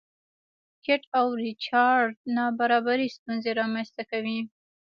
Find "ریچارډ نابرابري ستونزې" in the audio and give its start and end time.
1.43-3.51